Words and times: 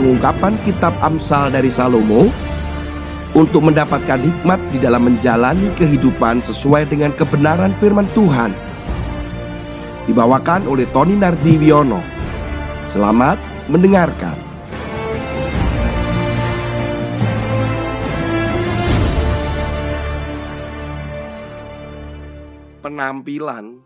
pengungkapan 0.00 0.56
kitab 0.64 0.96
Amsal 1.04 1.52
dari 1.52 1.68
Salomo 1.68 2.32
untuk 3.36 3.68
mendapatkan 3.68 4.16
hikmat 4.16 4.56
di 4.72 4.80
dalam 4.80 5.04
menjalani 5.04 5.68
kehidupan 5.76 6.40
sesuai 6.40 6.88
dengan 6.88 7.12
kebenaran 7.12 7.76
firman 7.76 8.08
Tuhan. 8.16 8.56
Dibawakan 10.08 10.64
oleh 10.64 10.88
Tony 10.88 11.20
Nardiwiono. 11.20 12.00
Selamat 12.88 13.36
mendengarkan. 13.68 14.48
Penampilan 22.80 23.84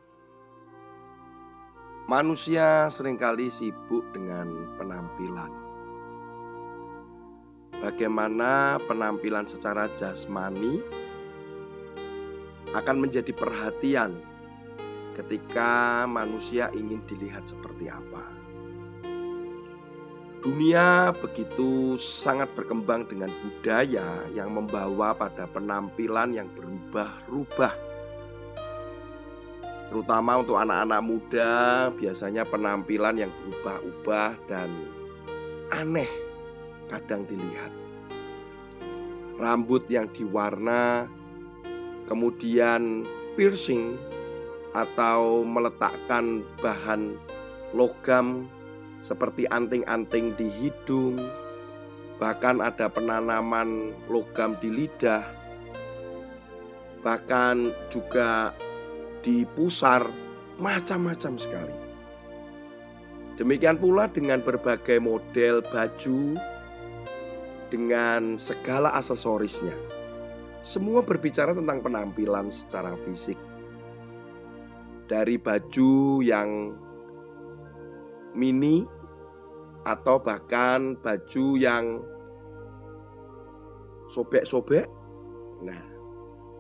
Manusia 2.07 2.87
sering 2.93 3.17
kali 3.17 3.49
sibuk 3.49 4.05
dengan 4.13 4.77
penampilan. 4.77 5.64
Bagaimana 7.85 8.81
penampilan 8.89 9.45
secara 9.45 9.93
jasmani 10.01 10.81
akan 12.73 12.97
menjadi 12.97 13.29
perhatian 13.37 14.17
ketika 15.13 16.09
manusia 16.09 16.73
ingin 16.73 17.05
dilihat 17.05 17.45
seperti 17.45 17.93
apa. 17.93 18.25
Dunia 20.41 21.13
begitu 21.13 22.01
sangat 22.01 22.49
berkembang 22.57 23.05
dengan 23.05 23.29
budaya 23.45 24.25
yang 24.33 24.57
membawa 24.57 25.13
pada 25.13 25.45
penampilan 25.45 26.33
yang 26.33 26.49
berubah-ubah 26.57 27.93
terutama 29.93 30.41
untuk 30.41 30.57
anak-anak 30.57 31.01
muda 31.05 31.53
biasanya 32.01 32.49
penampilan 32.49 33.15
yang 33.15 33.31
berubah-ubah 33.31 34.33
dan 34.49 34.73
aneh 35.71 36.34
kadang 36.89 37.25
dilihat. 37.29 37.73
Rambut 39.41 39.85
yang 39.91 40.07
diwarna, 40.15 41.11
kemudian 42.07 43.03
piercing 43.35 43.99
atau 44.75 45.43
meletakkan 45.43 46.43
bahan 46.63 47.19
logam 47.75 48.47
seperti 49.03 49.45
anting-anting 49.51 50.33
di 50.39 50.49
hidung, 50.49 51.19
bahkan 52.17 52.63
ada 52.63 52.89
penanaman 52.89 53.93
logam 54.09 54.57
di 54.63 54.71
lidah, 54.71 55.27
bahkan 57.03 57.69
juga 57.93 58.55
di 59.21 59.45
pusar 59.45 60.09
macam-macam 60.57 61.35
sekali. 61.37 61.77
Demikian 63.35 63.83
pula 63.83 64.07
dengan 64.07 64.39
berbagai 64.39 65.03
model 65.03 65.59
baju 65.67 66.39
dengan 67.69 68.37
segala 68.37 68.93
aksesorisnya. 68.97 69.75
Semua 70.65 71.05
berbicara 71.05 71.53
tentang 71.53 71.85
penampilan 71.85 72.49
secara 72.49 72.97
fisik. 73.05 73.37
Dari 75.05 75.37
baju 75.37 76.25
yang 76.25 76.73
mini 78.33 78.89
atau 79.85 80.17
bahkan 80.17 80.97
baju 80.99 81.47
yang 81.61 82.01
sobek-sobek. 84.11 84.89
Nah, 85.61 85.85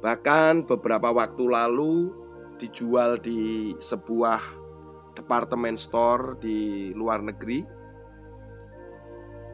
bahkan 0.04 0.60
beberapa 0.68 1.08
waktu 1.08 1.48
lalu 1.48 2.12
dijual 2.60 3.18
di 3.18 3.72
sebuah 3.80 4.40
departemen 5.16 5.78
store 5.78 6.36
di 6.42 6.90
luar 6.92 7.22
negeri. 7.24 7.64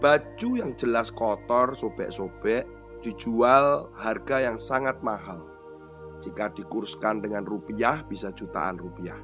Baju 0.00 0.50
yang 0.56 0.72
jelas 0.80 1.12
kotor, 1.12 1.76
sobek-sobek, 1.76 2.64
dijual 3.04 3.92
harga 3.92 4.40
yang 4.40 4.56
sangat 4.56 4.96
mahal. 5.04 5.44
Jika 6.24 6.52
dikurskan 6.56 7.20
dengan 7.20 7.44
rupiah, 7.44 8.00
bisa 8.08 8.32
jutaan 8.32 8.80
rupiah. 8.80 9.20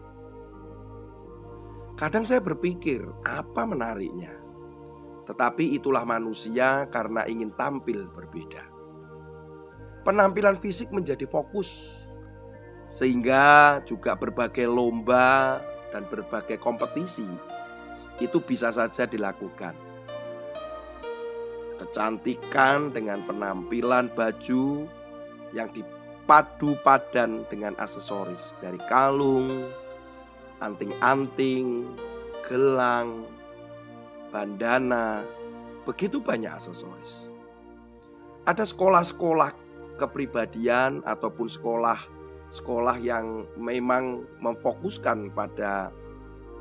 Kadang 1.97 2.29
saya 2.29 2.45
berpikir, 2.45 3.09
apa 3.25 3.65
menariknya? 3.65 4.37
Tetapi 5.25 5.81
itulah 5.81 6.05
manusia 6.05 6.85
karena 6.93 7.25
ingin 7.25 7.57
tampil 7.57 8.05
berbeda. 8.13 8.69
Penampilan 10.05 10.61
fisik 10.61 10.93
menjadi 10.93 11.25
fokus 11.25 11.89
sehingga 12.93 13.81
juga 13.89 14.15
berbagai 14.15 14.69
lomba 14.69 15.59
dan 15.91 16.07
berbagai 16.07 16.61
kompetisi 16.61 17.27
itu 18.21 18.39
bisa 18.45 18.71
saja 18.73 19.05
dilakukan. 19.05 19.75
Kecantikan 21.77 22.89
dengan 22.93 23.21
penampilan 23.29 24.09
baju 24.17 24.89
yang 25.53 25.69
dipadu 25.77 26.73
padan 26.81 27.45
dengan 27.53 27.77
aksesoris 27.77 28.57
dari 28.65 28.81
kalung, 28.89 29.49
anting-anting, 30.65 31.85
gelang, 32.49 33.29
bandana, 34.33 35.21
begitu 35.85 36.17
banyak 36.17 36.49
aksesoris. 36.49 37.29
Ada 38.49 38.65
sekolah-sekolah 38.65 39.53
kepribadian 40.01 41.05
ataupun 41.05 41.49
sekolah 41.51 41.99
sekolah 42.53 42.97
yang 43.03 43.45
memang 43.59 44.23
memfokuskan 44.39 45.35
pada 45.35 45.91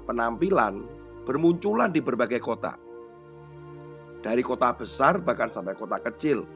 penampilan 0.09 0.81
bermunculan 1.25 1.93
di 1.93 2.01
berbagai 2.01 2.41
kota. 2.41 2.84
Dari 4.25 4.41
kota 4.41 4.73
besar 4.73 5.21
bahkan 5.21 5.53
sampai 5.53 5.77
kota 5.77 6.01
kecil. 6.01 6.49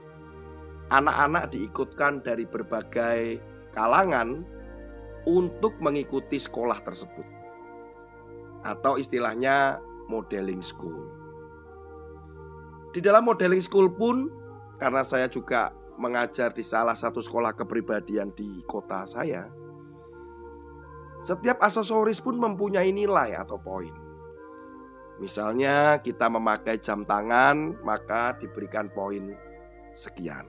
Anak-anak 0.90 1.54
diikutkan 1.54 2.26
dari 2.26 2.50
berbagai 2.50 3.38
kalangan 3.78 4.42
untuk 5.30 5.78
mengikuti 5.78 6.42
sekolah 6.42 6.82
tersebut. 6.82 7.28
Atau 8.66 8.98
istilahnya 8.98 9.78
modeling 10.10 10.66
school. 10.66 11.14
Di 12.90 13.06
dalam 13.06 13.30
modeling 13.30 13.62
school 13.62 13.94
pun 13.94 14.34
karena 14.82 15.06
saya 15.06 15.30
juga 15.30 15.70
mengajar 16.02 16.50
di 16.50 16.66
salah 16.66 16.98
satu 16.98 17.22
sekolah 17.22 17.54
kepribadian 17.54 18.34
di 18.34 18.66
kota 18.66 19.06
saya, 19.06 19.46
setiap 21.22 21.62
aksesoris 21.62 22.18
pun 22.18 22.34
mempunyai 22.34 22.90
nilai 22.90 23.38
atau 23.38 23.62
poin. 23.62 24.09
Misalnya 25.20 26.00
kita 26.00 26.32
memakai 26.32 26.80
jam 26.80 27.04
tangan, 27.04 27.76
maka 27.84 28.40
diberikan 28.40 28.88
poin 28.88 29.36
sekian. 29.92 30.48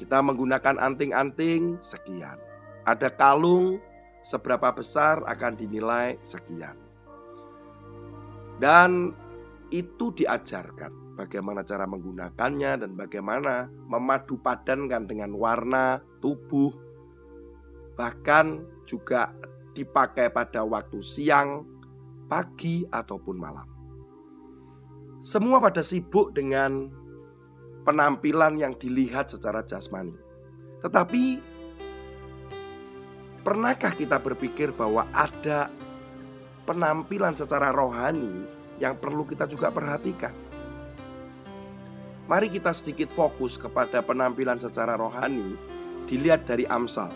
Kita 0.00 0.24
menggunakan 0.24 0.80
anting-anting 0.80 1.80
sekian. 1.84 2.40
Ada 2.88 3.12
kalung 3.12 3.80
seberapa 4.24 4.72
besar 4.72 5.20
akan 5.28 5.52
dinilai 5.56 6.16
sekian. 6.24 6.76
Dan 8.56 9.12
itu 9.68 10.08
diajarkan 10.16 11.18
bagaimana 11.20 11.60
cara 11.66 11.84
menggunakannya 11.84 12.72
dan 12.80 12.90
bagaimana 12.96 13.68
memadu 13.88 14.40
padankan 14.40 15.04
dengan 15.04 15.36
warna 15.36 16.00
tubuh 16.24 16.72
bahkan 17.96 18.60
juga 18.84 19.32
dipakai 19.72 20.28
pada 20.32 20.62
waktu 20.64 21.00
siang, 21.00 21.64
pagi 22.26 22.86
ataupun 22.90 23.36
malam. 23.38 23.66
Semua 25.26 25.58
pada 25.58 25.82
sibuk 25.82 26.34
dengan 26.34 26.86
penampilan 27.82 28.58
yang 28.58 28.74
dilihat 28.78 29.30
secara 29.30 29.62
jasmani. 29.66 30.14
Tetapi 30.82 31.38
pernahkah 33.42 33.94
kita 33.94 34.18
berpikir 34.22 34.74
bahwa 34.74 35.06
ada 35.14 35.70
penampilan 36.66 37.34
secara 37.34 37.70
rohani 37.70 38.46
yang 38.82 38.98
perlu 38.98 39.26
kita 39.26 39.46
juga 39.50 39.70
perhatikan? 39.70 40.34
Mari 42.26 42.50
kita 42.50 42.74
sedikit 42.74 43.06
fokus 43.14 43.54
kepada 43.54 44.02
penampilan 44.02 44.58
secara 44.58 44.98
rohani 44.98 45.54
dilihat 46.10 46.42
dari 46.46 46.66
Amsal. 46.66 47.10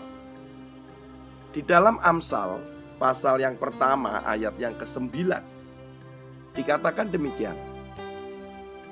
Di 1.51 1.59
dalam 1.59 1.99
Amsal, 1.99 2.63
pasal 3.01 3.41
yang 3.41 3.57
pertama 3.57 4.21
ayat 4.21 4.53
yang 4.61 4.77
ke-9 4.77 5.09
dikatakan 6.53 7.09
demikian. 7.09 7.57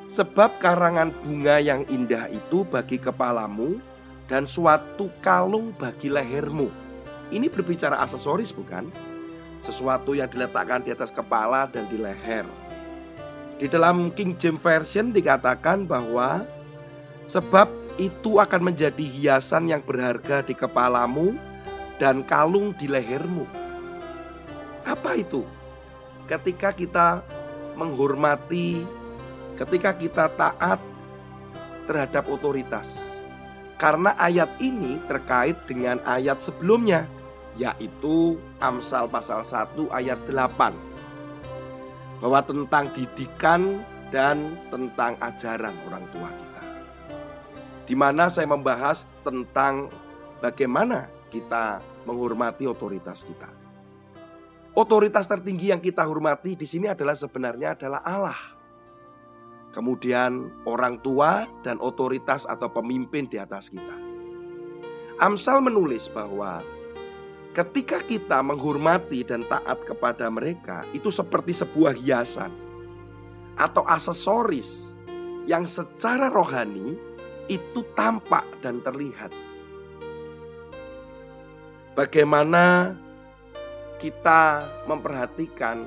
Sebab 0.09 0.57
karangan 0.57 1.13
bunga 1.13 1.61
yang 1.61 1.85
indah 1.85 2.25
itu 2.33 2.65
bagi 2.65 2.97
kepalamu 2.97 3.77
dan 4.25 4.49
suatu 4.49 5.13
kalung 5.21 5.69
bagi 5.77 6.09
lehermu. 6.09 6.73
Ini 7.29 7.45
berbicara 7.45 8.01
aksesoris 8.01 8.49
bukan? 8.49 8.89
Sesuatu 9.61 10.17
yang 10.17 10.25
diletakkan 10.25 10.81
di 10.81 10.89
atas 10.89 11.13
kepala 11.13 11.69
dan 11.69 11.85
di 11.93 12.01
leher. 12.01 12.49
Di 13.61 13.69
dalam 13.69 14.09
King 14.17 14.33
James 14.41 14.57
Version 14.57 15.13
dikatakan 15.13 15.85
bahwa 15.85 16.41
sebab 17.29 17.69
itu 18.01 18.41
akan 18.41 18.73
menjadi 18.73 19.05
hiasan 19.05 19.69
yang 19.69 19.85
berharga 19.85 20.41
di 20.41 20.57
kepalamu 20.57 21.37
dan 22.01 22.25
kalung 22.25 22.73
di 22.73 22.89
lehermu. 22.89 23.68
Apa 24.85 25.19
itu? 25.19 25.43
Ketika 26.29 26.75
kita 26.75 27.23
menghormati 27.79 28.83
ketika 29.59 29.91
kita 29.91 30.25
taat 30.39 30.79
terhadap 31.83 32.31
otoritas. 32.31 32.95
Karena 33.75 34.15
ayat 34.15 34.47
ini 34.63 34.99
terkait 35.07 35.55
dengan 35.67 35.99
ayat 36.03 36.39
sebelumnya, 36.43 37.07
yaitu 37.55 38.39
Amsal 38.59 39.07
pasal 39.07 39.43
1 39.43 39.87
ayat 39.91 40.19
8. 40.27 40.75
Bahwa 42.19 42.39
tentang 42.43 42.91
didikan 42.91 43.83
dan 44.11 44.59
tentang 44.67 45.15
ajaran 45.23 45.75
orang 45.87 46.03
tua 46.11 46.27
kita. 46.27 46.63
Di 47.87 47.95
mana 47.95 48.27
saya 48.27 48.47
membahas 48.51 49.07
tentang 49.23 49.87
bagaimana 50.43 51.07
kita 51.31 51.79
menghormati 52.03 52.67
otoritas 52.67 53.23
kita. 53.23 53.47
Otoritas 54.77 55.25
tertinggi 55.25 55.73
yang 55.73 55.81
kita 55.81 56.05
hormati 56.05 56.53
di 56.53 56.67
sini 56.69 56.85
adalah 56.85 57.17
sebenarnya 57.17 57.73
adalah 57.73 58.01
Allah. 58.05 58.39
Kemudian 59.73 60.49
orang 60.65 61.01
tua 61.01 61.45
dan 61.61 61.77
otoritas 61.77 62.45
atau 62.45 62.69
pemimpin 62.69 63.29
di 63.29 63.37
atas 63.37 63.69
kita. 63.69 63.97
Amsal 65.21 65.61
menulis 65.61 66.09
bahwa 66.09 66.61
ketika 67.53 68.01
kita 68.01 68.41
menghormati 68.45 69.25
dan 69.25 69.41
taat 69.45 69.77
kepada 69.85 70.29
mereka 70.29 70.85
itu 70.93 71.09
seperti 71.09 71.53
sebuah 71.53 71.97
hiasan 71.97 72.53
atau 73.57 73.83
aksesoris 73.83 74.95
yang 75.49 75.65
secara 75.65 76.29
rohani 76.29 76.95
itu 77.49 77.81
tampak 77.97 78.45
dan 78.61 78.79
terlihat. 78.85 79.33
Bagaimana 81.97 82.95
kita 83.99 84.63
memperhatikan 84.87 85.83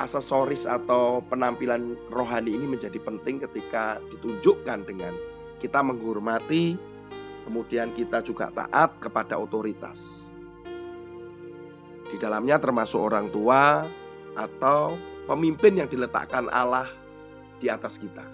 aksesoris 0.00 0.64
atau 0.64 1.20
penampilan 1.28 1.96
rohani 2.08 2.56
ini 2.56 2.66
menjadi 2.76 2.96
penting 3.00 3.44
ketika 3.44 4.00
ditunjukkan 4.12 4.84
dengan 4.88 5.12
kita 5.60 5.80
menghormati, 5.80 6.76
kemudian 7.44 7.92
kita 7.96 8.20
juga 8.24 8.52
taat 8.52 8.96
kepada 9.00 9.40
otoritas. 9.40 10.28
Di 12.08 12.16
dalamnya 12.20 12.60
termasuk 12.60 13.00
orang 13.00 13.28
tua 13.32 13.84
atau 14.36 14.96
pemimpin 15.28 15.80
yang 15.80 15.88
diletakkan 15.88 16.48
Allah 16.52 16.88
di 17.60 17.68
atas 17.72 17.96
kita. 17.96 18.24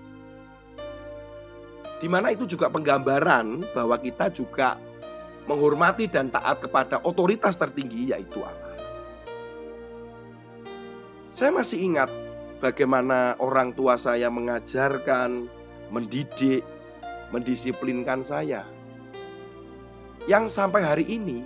Di 2.03 2.11
mana 2.11 2.35
itu 2.35 2.51
juga 2.51 2.67
penggambaran 2.67 3.63
bahwa 3.71 3.95
kita 4.03 4.35
juga 4.35 4.75
menghormati 5.47 6.07
dan 6.07 6.31
taat 6.31 6.63
kepada 6.63 7.03
otoritas 7.03 7.59
tertinggi 7.59 8.15
yaitu 8.15 8.43
Allah. 8.43 8.73
Saya 11.33 11.51
masih 11.51 11.81
ingat 11.81 12.13
bagaimana 12.61 13.35
orang 13.41 13.73
tua 13.73 13.97
saya 13.97 14.29
mengajarkan, 14.29 15.49
mendidik, 15.91 16.63
mendisiplinkan 17.33 18.23
saya. 18.23 18.69
Yang 20.31 20.55
sampai 20.55 20.87
hari 20.87 21.05
ini 21.09 21.43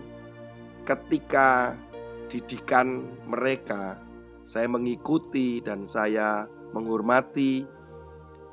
ketika 0.85 1.73
didikan 2.29 3.09
mereka 3.25 3.97
saya 4.47 4.69
mengikuti 4.69 5.59
dan 5.65 5.89
saya 5.89 6.45
menghormati 6.77 7.65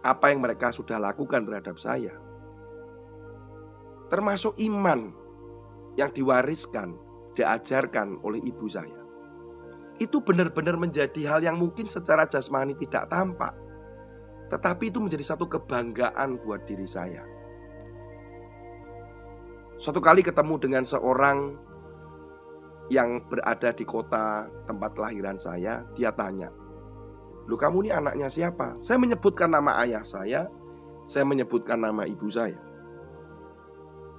apa 0.03 0.31
yang 0.31 0.41
mereka 0.41 0.71
sudah 0.71 0.97
lakukan 0.97 1.43
terhadap 1.43 1.77
saya. 1.77 2.13
Termasuk 4.07 4.53
iman 4.61 5.22
yang 5.99 6.09
diwariskan, 6.11 6.97
diajarkan 7.37 8.21
oleh 8.21 8.41
ibu 8.41 8.65
saya. 8.69 9.01
Itu 10.01 10.25
benar-benar 10.25 10.77
menjadi 10.77 11.21
hal 11.29 11.45
yang 11.45 11.61
mungkin 11.61 11.85
secara 11.85 12.25
jasmani 12.25 12.73
tidak 12.81 13.13
tampak. 13.13 13.53
Tetapi 14.49 14.89
itu 14.89 14.99
menjadi 15.01 15.33
satu 15.33 15.45
kebanggaan 15.45 16.41
buat 16.41 16.65
diri 16.65 16.85
saya. 16.85 17.21
Suatu 19.77 20.01
kali 20.01 20.21
ketemu 20.21 20.55
dengan 20.61 20.83
seorang 20.85 21.57
yang 22.89 23.21
berada 23.29 23.73
di 23.73 23.85
kota 23.85 24.45
tempat 24.69 24.91
kelahiran 24.93 25.37
saya, 25.39 25.81
dia 25.97 26.13
tanya, 26.13 26.51
Lu 27.47 27.59
kamu 27.59 27.87
ini 27.87 27.91
anaknya 27.91 28.27
siapa? 28.31 28.79
Saya 28.79 28.95
menyebutkan 28.95 29.51
nama 29.51 29.83
ayah 29.83 30.03
saya, 30.03 30.47
saya 31.03 31.27
menyebutkan 31.27 31.75
nama 31.75 32.07
ibu 32.07 32.31
saya. 32.31 32.55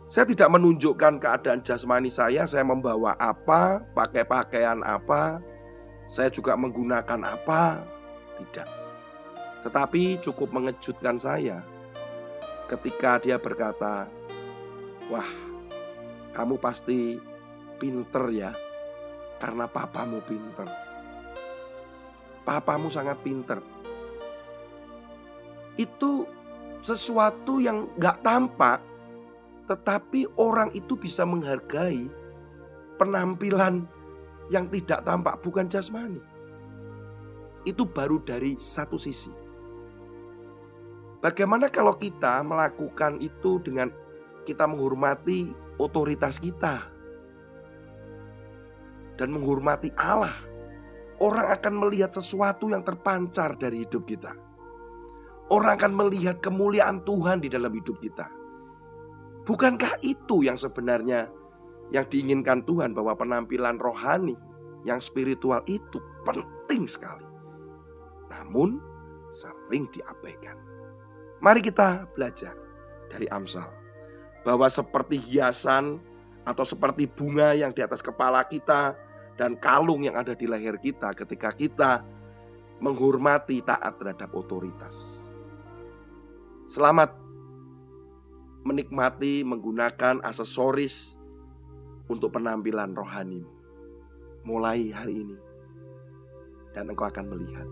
Saya 0.04 0.28
tidak 0.28 0.52
menunjukkan 0.52 1.16
keadaan 1.16 1.64
jasmani 1.64 2.12
saya, 2.12 2.44
saya 2.44 2.60
membawa 2.60 3.16
apa, 3.16 3.80
pakai 3.96 4.22
pakaian 4.28 4.84
apa, 4.84 5.40
saya 6.12 6.28
juga 6.28 6.52
menggunakan 6.60 7.20
apa, 7.24 7.80
tidak. 8.38 8.68
Tetapi 9.64 10.20
cukup 10.20 10.52
mengejutkan 10.52 11.16
saya 11.16 11.64
ketika 12.68 13.16
dia 13.16 13.40
berkata, 13.40 14.04
"Wah, 15.08 15.28
kamu 16.36 16.60
pasti 16.60 17.16
pinter 17.80 18.24
ya, 18.28 18.52
karena 19.40 19.64
papamu 19.64 20.20
pinter. 20.28 20.68
Papamu 22.44 22.92
sangat 22.92 23.16
pinter." 23.24 23.56
Itu 25.80 26.28
sesuatu 26.84 27.56
yang 27.58 27.88
gak 27.96 28.20
tampak 28.20 28.93
tetapi 29.64 30.28
orang 30.36 30.68
itu 30.76 30.92
bisa 30.92 31.24
menghargai 31.24 32.04
penampilan 33.00 33.88
yang 34.52 34.68
tidak 34.68 35.00
tampak, 35.08 35.40
bukan 35.40 35.64
jasmani. 35.72 36.20
Itu 37.64 37.88
baru 37.88 38.20
dari 38.20 38.60
satu 38.60 39.00
sisi. 39.00 39.32
Bagaimana 41.24 41.72
kalau 41.72 41.96
kita 41.96 42.44
melakukan 42.44 43.16
itu 43.24 43.56
dengan 43.64 43.88
kita 44.44 44.68
menghormati 44.68 45.48
otoritas 45.80 46.36
kita 46.36 46.84
dan 49.16 49.28
menghormati 49.32 49.88
Allah? 49.96 50.36
Orang 51.24 51.48
akan 51.48 51.88
melihat 51.88 52.12
sesuatu 52.12 52.68
yang 52.68 52.84
terpancar 52.84 53.56
dari 53.56 53.88
hidup 53.88 54.04
kita. 54.04 54.36
Orang 55.48 55.80
akan 55.80 55.92
melihat 55.96 56.44
kemuliaan 56.44 57.00
Tuhan 57.08 57.40
di 57.40 57.48
dalam 57.48 57.72
hidup 57.72 57.96
kita 58.04 58.43
Bukankah 59.44 60.00
itu 60.00 60.40
yang 60.40 60.56
sebenarnya 60.56 61.28
yang 61.92 62.08
diinginkan 62.08 62.64
Tuhan 62.64 62.96
bahwa 62.96 63.12
penampilan 63.12 63.76
rohani 63.76 64.36
yang 64.88 65.04
spiritual 65.04 65.60
itu 65.68 66.00
penting 66.24 66.88
sekali. 66.88 67.24
Namun 68.32 68.80
sering 69.36 69.84
diabaikan. 69.92 70.56
Mari 71.44 71.60
kita 71.60 72.08
belajar 72.16 72.56
dari 73.12 73.28
Amsal 73.28 73.68
bahwa 74.48 74.64
seperti 74.68 75.20
hiasan 75.20 76.00
atau 76.44 76.64
seperti 76.64 77.04
bunga 77.08 77.52
yang 77.52 77.72
di 77.72 77.84
atas 77.84 78.00
kepala 78.00 78.44
kita 78.48 78.96
dan 79.36 79.56
kalung 79.60 80.04
yang 80.04 80.16
ada 80.16 80.32
di 80.32 80.48
leher 80.48 80.80
kita 80.80 81.12
ketika 81.12 81.52
kita 81.52 82.04
menghormati 82.80 83.60
taat 83.64 83.96
terhadap 84.00 84.30
otoritas. 84.32 85.24
Selamat 86.68 87.23
menikmati 88.64 89.44
menggunakan 89.44 90.24
aksesoris 90.24 91.20
untuk 92.08 92.32
penampilan 92.32 92.96
rohani 92.96 93.44
mulai 94.44 94.88
hari 94.92 95.24
ini 95.24 95.36
dan 96.72 96.88
engkau 96.88 97.08
akan 97.08 97.28
melihat 97.28 97.68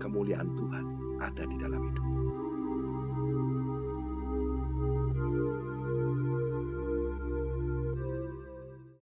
kemuliaan 0.00 0.48
Tuhan 0.52 0.84
ada 1.20 1.42
di 1.48 1.56
dalam 1.56 1.80
hidupmu. 1.80 2.03